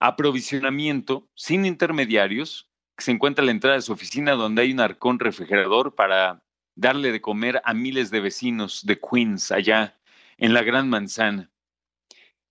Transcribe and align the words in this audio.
aprovisionamiento 0.00 1.28
sin 1.34 1.66
intermediarios 1.66 2.70
se 2.98 3.10
encuentra 3.10 3.44
la 3.44 3.50
entrada 3.50 3.76
de 3.76 3.82
su 3.82 3.92
oficina 3.92 4.32
donde 4.32 4.62
hay 4.62 4.72
un 4.72 4.80
arcón 4.80 5.18
refrigerador 5.18 5.94
para 5.94 6.42
darle 6.76 7.12
de 7.12 7.20
comer 7.20 7.60
a 7.64 7.74
miles 7.74 8.10
de 8.10 8.20
vecinos 8.20 8.84
de 8.84 8.98
Queens 8.98 9.52
allá 9.52 9.98
en 10.38 10.54
la 10.54 10.62
Gran 10.62 10.88
Manzana. 10.88 11.50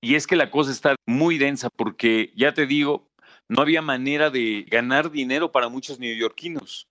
Y 0.02 0.16
es 0.16 0.28
que 0.28 0.36
la 0.36 0.52
cosa 0.52 0.72
está 0.72 0.96
muy 1.06 1.38
densa 1.38 1.70
porque, 1.70 2.34
ya 2.36 2.53
te 2.53 2.66
digo, 2.66 3.09
no 3.48 3.62
había 3.62 3.82
manera 3.82 4.30
de 4.30 4.66
ganar 4.70 5.12
dinero 5.12 5.52
para 5.52 5.70
muchos 5.70 6.00
neoyorquinos. 6.00 6.90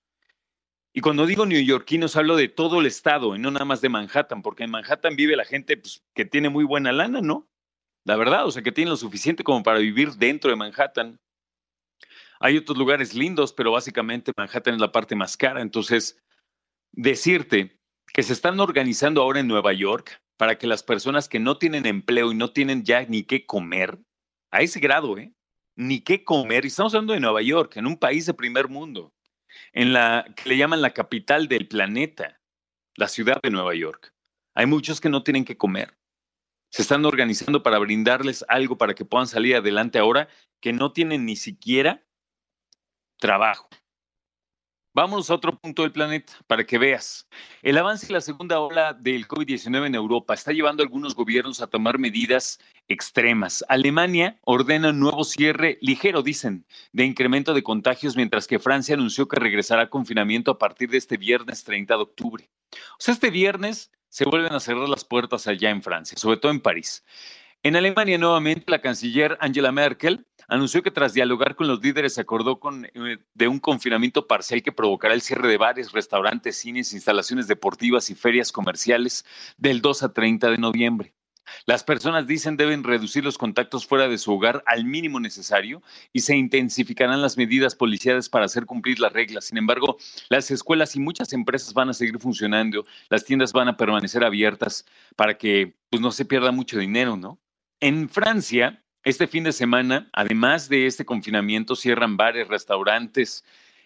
Y 0.95 1.01
cuando 1.01 1.27
digo 1.27 1.47
neoyorquinos 1.47 2.17
hablo 2.17 2.37
de 2.37 2.49
todo 2.49 2.81
el 2.81 2.87
estado 2.87 3.35
y 3.35 3.39
no 3.39 3.51
nada 3.51 3.65
más 3.65 3.81
de 3.81 3.89
Manhattan, 3.89 4.43
porque 4.43 4.65
en 4.65 4.71
Manhattan 4.71 5.17
vive 5.17 5.37
la 5.37 5.45
gente 5.45 5.77
pues, 5.77 6.03
que 6.15 6.25
tiene 6.25 6.51
muy 6.51 6.65
buena 6.65 6.93
lana, 6.93 7.21
¿no? 7.21 7.49
La 8.05 8.17
verdad, 8.17 8.47
o 8.47 8.51
sea, 8.51 8.63
que 8.63 8.73
tiene 8.73 8.91
lo 8.91 8.97
suficiente 8.97 9.45
como 9.45 9.63
para 9.63 9.79
vivir 9.79 10.13
dentro 10.13 10.51
de 10.51 10.57
Manhattan. 10.57 11.19
Hay 12.45 12.57
otros 12.57 12.77
lugares 12.77 13.15
lindos, 13.15 13.53
pero 13.53 13.71
básicamente 13.71 14.33
Manhattan 14.37 14.75
es 14.75 14.81
la 14.81 14.91
parte 14.91 15.15
más 15.15 15.37
cara. 15.37 15.63
Entonces, 15.63 16.21
decirte 16.91 17.79
que 18.13 18.25
se 18.25 18.33
están 18.33 18.59
organizando 18.59 19.23
ahora 19.23 19.39
en 19.39 19.47
Nueva 19.47 19.73
York 19.73 20.21
para 20.37 20.59
que 20.59 20.67
las 20.67 20.83
personas 20.83 21.29
que 21.29 21.39
no 21.39 21.57
tienen 21.59 21.87
empleo 21.87 22.33
y 22.33 22.35
no 22.35 22.51
tienen 22.51 22.83
ya 22.83 23.05
ni 23.05 23.23
qué 23.23 23.47
comer, 23.47 23.97
a 24.51 24.61
ese 24.61 24.81
grado, 24.81 25.17
¿eh? 25.19 25.33
Ni 25.77 26.01
qué 26.01 26.25
comer. 26.25 26.65
Y 26.65 26.69
estamos 26.69 26.93
hablando 26.95 27.13
de 27.13 27.21
Nueva 27.21 27.43
York, 27.43 27.77
en 27.77 27.87
un 27.87 27.97
país 27.97 28.27
de 28.27 28.35
primer 28.35 28.67
mundo, 28.67 29.15
en 29.73 29.93
la 29.93 30.27
que 30.35 30.49
le 30.49 30.57
llaman 30.57 30.83
la 30.83 30.91
capital 30.91 31.47
del 31.47 31.69
planeta, 31.69 32.41
la 32.97 33.07
ciudad 33.07 33.41
de 33.41 33.51
Nueva 33.51 33.77
York. 33.77 34.13
Hay 34.55 34.67
muchos 34.67 35.01
que 35.01 35.09
no 35.09 35.23
tienen 35.23 35.45
que 35.45 35.57
comer. 35.57 35.97
Se 36.71 36.83
están 36.83 37.05
organizando 37.05 37.63
para 37.63 37.79
brindarles 37.79 38.45
algo 38.49 38.77
para 38.77 38.95
que 38.97 39.05
puedan 39.05 39.29
salir 39.29 39.55
adelante 39.55 40.01
ahora 40.01 40.29
que 40.61 40.73
no 40.73 40.93
tienen 40.93 41.25
ni 41.25 41.37
siquiera 41.37 42.05
trabajo. 43.23 43.69
Vamos 44.95 45.31
a 45.31 45.35
otro 45.35 45.57
punto 45.57 45.83
del 45.83 45.93
planeta 45.93 46.33
para 46.49 46.65
que 46.65 46.77
veas. 46.77 47.27
El 47.63 47.79
avance 47.79 48.07
y 48.09 48.13
la 48.13 48.21
segunda 48.21 48.59
ola 48.59 48.93
del 48.93 49.29
COVID-19 49.29 49.87
en 49.87 49.95
Europa 49.95 50.35
está 50.35 50.53
llevando 50.53 50.83
a 50.83 50.87
algunos 50.87 51.15
gobiernos 51.15 51.63
a 51.63 51.69
tomar 51.69 51.99
medidas 51.99 52.59
extremas. 52.89 53.65
Alemania 53.69 54.39
ordena 54.43 54.91
un 54.91 54.99
nuevo 54.99 55.23
cierre 55.23 55.79
ligero, 55.81 56.23
dicen, 56.23 56.67
de 56.93 57.05
incremento 57.05 57.55
de 57.55 57.63
contagios, 57.63 58.17
mientras 58.17 58.49
que 58.49 58.59
Francia 58.59 58.97
anunció 58.97 59.29
que 59.29 59.39
regresará 59.39 59.83
a 59.83 59.89
confinamiento 59.89 60.51
a 60.51 60.59
partir 60.59 60.91
de 60.91 60.99
este 60.99 61.17
viernes 61.17 61.63
30 61.63 61.95
de 61.95 62.03
octubre. 62.03 62.51
O 62.73 62.97
sea, 62.99 63.15
este 63.15 63.31
viernes 63.31 63.93
se 64.09 64.25
vuelven 64.25 64.53
a 64.53 64.61
cerrar 64.61 64.89
las 64.89 65.05
puertas 65.05 65.47
allá 65.47 65.71
en 65.71 65.83
Francia, 65.83 66.19
sobre 66.19 66.39
todo 66.39 66.51
en 66.51 66.61
París. 66.61 67.05
En 67.65 67.77
Alemania, 67.77 68.19
nuevamente, 68.19 68.65
la 68.67 68.81
canciller 68.81 69.39
Angela 69.41 69.71
Merkel 69.71 70.27
anunció 70.53 70.83
que 70.83 70.91
tras 70.91 71.15
dialogar 71.15 71.57
con 71.57 71.67
los 71.67 71.83
líderes 71.83 72.15
se 72.15 72.21
acordó 72.21 72.61
con, 72.61 72.85
eh, 72.85 73.19
de 73.33 73.49
un 73.49 73.59
confinamiento 73.59 74.27
parcial 74.27 74.63
que 74.63 74.71
provocará 74.71 75.15
el 75.15 75.23
cierre 75.23 75.49
de 75.49 75.57
bares, 75.57 75.93
restaurantes, 75.93 76.59
cines, 76.59 76.93
instalaciones 76.93 77.49
deportivas 77.49 78.11
y 78.11 78.15
ferias 78.15 78.53
comerciales 78.53 79.25
del 79.57 79.81
2 79.81 80.03
a 80.03 80.13
30 80.13 80.51
de 80.51 80.59
noviembre. 80.59 81.15
Las 81.65 81.85
personas 81.85 82.27
dicen 82.27 82.59
deben 82.59 82.85
reducir 82.85 83.25
los 83.25 83.39
contactos 83.39 83.87
fuera 83.87 84.09
de 84.09 84.19
su 84.19 84.33
hogar 84.33 84.63
al 84.67 84.85
mínimo 84.85 85.21
necesario 85.21 85.83
y 86.13 86.21
se 86.21 86.37
intensificarán 86.37 87.23
las 87.23 87.39
medidas 87.39 87.75
policiales 87.75 88.29
para 88.29 88.45
hacer 88.45 88.67
cumplir 88.67 89.01
las 89.01 89.13
reglas. 89.13 89.47
Sin 89.47 89.57
embargo, 89.57 89.97
las 90.29 90.51
escuelas 90.51 90.95
y 90.97 91.01
muchas 91.01 91.33
empresas 91.33 91.73
van 91.73 91.89
a 91.89 91.95
seguir 91.95 92.19
funcionando, 92.19 92.85
las 93.09 93.25
tiendas 93.25 93.53
van 93.53 93.69
a 93.69 93.77
permanecer 93.79 94.23
abiertas 94.23 94.85
para 95.17 95.39
que 95.39 95.75
pues, 95.89 96.03
no 96.03 96.13
se 96.13 96.27
pierda 96.27 96.53
mucho 96.53 96.79
dinero, 96.79 97.17
¿no? 97.17 97.39
En 97.81 98.09
Francia, 98.09 98.82
este 99.05 99.27
fin 99.27 99.45
de 99.45 99.53
semana, 99.53 100.09
además 100.13 100.69
de 100.69 100.87
este 100.87 101.05
confinamiento, 101.05 101.77
cierran 101.77 102.17
bares, 102.17 102.49
restaurantes. 102.49 103.45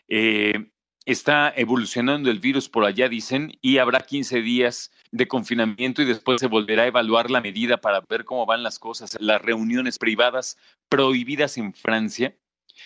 Eh, 0.09 0.71
está 1.05 1.53
evolucionando 1.57 2.31
el 2.31 2.41
virus 2.41 2.69
por 2.69 2.85
allá, 2.85 3.09
dicen, 3.09 3.57
y 3.63 3.79
habrá 3.79 4.01
15 4.01 4.43
días 4.43 4.93
de 5.13 5.29
confinamiento 5.29 6.03
y 6.03 6.05
después 6.05 6.41
se 6.41 6.49
volverá 6.49 6.83
a 6.83 6.89
evaluar 6.89 7.31
la 7.31 7.41
medida 7.41 7.79
para 7.79 8.01
ver 8.01 8.25
cómo 8.25 8.45
van 8.45 8.63
las 8.63 8.79
cosas. 8.79 9.17
Las 9.21 9.41
reuniones 9.41 9.99
privadas 9.99 10.59
prohibidas 10.89 11.57
en 11.59 11.73
Francia. 11.73 12.37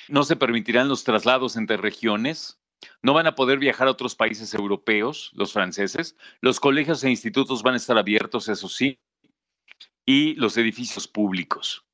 No 0.09 0.23
se 0.23 0.37
permitirán 0.37 0.89
los 0.89 1.05
traslados 1.05 1.57
entre 1.57 1.77
regiones. 1.77 2.59
No 3.03 3.13
van 3.13 3.27
a 3.27 3.35
poder 3.35 3.59
viajar 3.59 3.89
a 3.89 3.91
otros 3.91 4.15
países 4.15 4.55
europeos, 4.55 5.33
los 5.35 5.53
franceses. 5.53 6.17
Los 6.41 6.61
colegios 6.61 7.03
e 7.05 7.11
institutos 7.11 7.63
van 7.63 7.75
a 7.75 7.79
estar 7.79 7.99
abiertos, 7.99 8.49
eso 8.49 8.69
sí 8.69 8.99
y 10.07 10.35
los 10.35 10.57
edificios 10.57 11.07
públicos. 11.07 11.85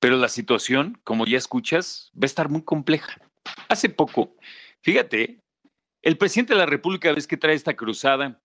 Pero 0.00 0.16
la 0.16 0.28
situación, 0.28 1.00
como 1.04 1.26
ya 1.26 1.38
escuchas, 1.38 2.10
va 2.14 2.22
a 2.22 2.26
estar 2.26 2.48
muy 2.48 2.62
compleja. 2.62 3.20
Hace 3.68 3.88
poco, 3.88 4.36
fíjate, 4.82 5.40
el 6.02 6.16
presidente 6.16 6.54
de 6.54 6.60
la 6.60 6.66
República 6.66 7.12
ves 7.12 7.26
que 7.26 7.36
trae 7.36 7.54
esta 7.54 7.74
cruzada 7.74 8.40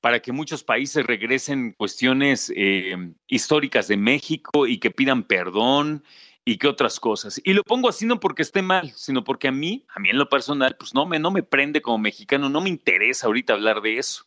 para 0.00 0.20
que 0.20 0.32
muchos 0.32 0.62
países 0.62 1.04
regresen 1.04 1.72
cuestiones 1.72 2.52
eh, 2.54 2.96
históricas 3.26 3.88
de 3.88 3.96
México 3.96 4.66
y 4.66 4.78
que 4.78 4.90
pidan 4.90 5.24
perdón 5.24 6.04
y 6.44 6.58
que 6.58 6.68
otras 6.68 7.00
cosas. 7.00 7.40
Y 7.44 7.52
lo 7.52 7.62
pongo 7.62 7.88
así 7.88 8.06
no 8.06 8.20
porque 8.20 8.42
esté 8.42 8.62
mal, 8.62 8.92
sino 8.94 9.24
porque 9.24 9.48
a 9.48 9.52
mí, 9.52 9.84
a 9.94 10.00
mí 10.00 10.10
en 10.10 10.18
lo 10.18 10.28
personal, 10.28 10.76
pues 10.78 10.94
no 10.94 11.06
me, 11.06 11.18
no 11.18 11.30
me 11.30 11.42
prende 11.42 11.82
como 11.82 11.98
mexicano, 11.98 12.48
no 12.48 12.60
me 12.60 12.68
interesa 12.68 13.26
ahorita 13.26 13.54
hablar 13.54 13.80
de 13.80 13.98
eso. 13.98 14.26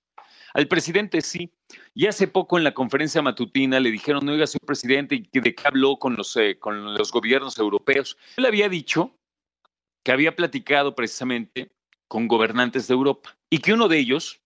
Al 0.55 0.69
presidente 0.69 1.19
sí. 1.19 1.51
Y 1.93 2.07
hace 2.07 2.29
poco 2.29 2.57
en 2.57 2.63
la 2.63 2.73
conferencia 2.73 3.21
matutina 3.21 3.77
le 3.81 3.91
dijeron, 3.91 4.27
oiga, 4.29 4.47
señor 4.47 4.65
presidente, 4.65 5.29
¿de 5.29 5.53
qué 5.53 5.67
habló 5.67 5.99
con 5.99 6.15
los, 6.15 6.33
eh, 6.37 6.57
con 6.57 6.93
los 6.93 7.11
gobiernos 7.11 7.57
europeos? 7.57 8.17
Él 8.37 8.45
había 8.45 8.69
dicho 8.69 9.13
que 10.01 10.13
había 10.13 10.33
platicado 10.33 10.95
precisamente 10.95 11.73
con 12.07 12.29
gobernantes 12.29 12.87
de 12.87 12.93
Europa 12.93 13.37
y 13.49 13.57
que 13.57 13.73
uno 13.73 13.89
de 13.89 13.99
ellos 13.99 14.41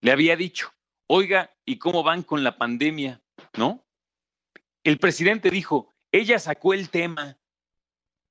le 0.00 0.10
había 0.10 0.36
dicho, 0.36 0.72
oiga, 1.06 1.54
¿y 1.66 1.76
cómo 1.76 2.02
van 2.02 2.22
con 2.22 2.42
la 2.42 2.56
pandemia? 2.56 3.20
¿No? 3.58 3.84
El 4.84 4.98
presidente 4.98 5.50
dijo, 5.50 5.92
ella 6.12 6.38
sacó 6.38 6.72
el 6.72 6.88
tema 6.88 7.36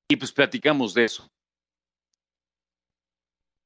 y 0.09 0.15
pues 0.15 0.31
platicamos 0.31 0.95
de 0.95 1.05
eso. 1.05 1.31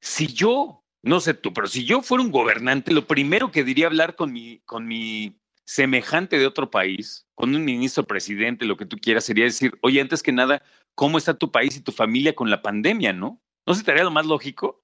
Si 0.01 0.27
yo, 0.27 0.83
no 1.03 1.19
sé 1.19 1.33
tú, 1.33 1.53
pero 1.53 1.67
si 1.67 1.85
yo 1.85 2.01
fuera 2.01 2.23
un 2.23 2.31
gobernante, 2.31 2.93
lo 2.93 3.07
primero 3.07 3.51
que 3.51 3.63
diría 3.63 3.87
hablar 3.87 4.15
con 4.15 4.31
mi, 4.31 4.59
con 4.65 4.87
mi 4.87 5.35
semejante 5.63 6.37
de 6.37 6.45
otro 6.45 6.69
país, 6.69 7.25
con 7.33 7.55
un 7.55 7.65
ministro 7.65 8.03
presidente, 8.03 8.65
lo 8.65 8.77
que 8.77 8.85
tú 8.85 8.97
quieras, 8.97 9.25
sería 9.25 9.45
decir, 9.45 9.77
oye, 9.81 10.01
antes 10.01 10.21
que 10.21 10.31
nada, 10.31 10.61
¿cómo 10.95 11.17
está 11.17 11.33
tu 11.33 11.51
país 11.51 11.75
y 11.77 11.81
tu 11.81 11.91
familia 11.91 12.35
con 12.35 12.49
la 12.49 12.61
pandemia, 12.61 13.13
no? 13.13 13.41
¿No 13.65 13.73
se 13.73 13.83
te 13.83 13.91
haría 13.91 14.03
lo 14.03 14.11
más 14.11 14.25
lógico? 14.25 14.83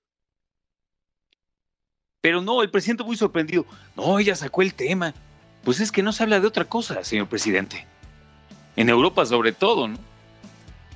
Pero 2.21 2.41
no, 2.41 2.61
el 2.61 2.71
presidente 2.71 3.03
muy 3.03 3.15
sorprendido. 3.15 3.65
No, 3.95 4.17
ella 4.17 4.35
sacó 4.35 4.61
el 4.61 4.73
tema. 4.73 5.13
Pues 5.63 5.79
es 5.79 5.91
que 5.91 6.01
no 6.01 6.11
se 6.11 6.23
habla 6.23 6.39
de 6.39 6.47
otra 6.47 6.65
cosa, 6.65 7.03
señor 7.03 7.27
presidente. 7.27 7.85
En 8.75 8.89
Europa 8.89 9.25
sobre 9.25 9.51
todo, 9.51 9.87
¿no? 9.87 9.97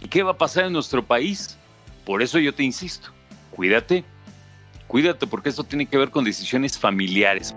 ¿Y 0.01 0.07
qué 0.07 0.23
va 0.23 0.31
a 0.31 0.38
pasar 0.38 0.65
en 0.65 0.73
nuestro 0.73 1.06
país? 1.06 1.57
Por 2.06 2.21
eso 2.21 2.39
yo 2.39 2.53
te 2.53 2.63
insisto, 2.63 3.09
cuídate, 3.51 4.03
cuídate 4.92 5.26
porque 5.26 5.48
esto 5.48 5.64
tiene 5.64 5.86
que 5.86 5.98
ver 5.98 6.12
con 6.12 6.26
decisiones 6.26 6.78
familiares. 6.78 7.56